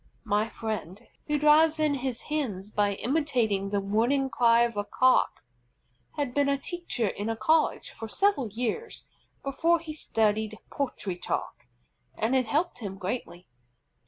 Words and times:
My 0.25 0.49
friend, 0.49 0.99
who 1.27 1.37
drives 1.37 1.77
in 1.79 1.93
his 1.93 2.21
Hens 2.21 2.71
by 2.71 2.93
imitating 2.95 3.69
the 3.69 3.79
warning 3.79 4.31
cry 4.31 4.63
of 4.63 4.75
a 4.75 4.83
Cock, 4.83 5.43
had 6.15 6.33
been 6.33 6.49
a 6.49 6.57
teacher 6.57 7.07
in 7.09 7.29
a 7.29 7.35
college 7.35 7.91
for 7.91 8.07
several 8.07 8.47
years 8.47 9.05
before 9.43 9.77
he 9.77 9.93
studied 9.93 10.57
poultry 10.71 11.15
talk, 11.17 11.67
and 12.17 12.35
it 12.35 12.47
helped 12.47 12.79
him 12.79 12.97
greatly. 12.97 13.45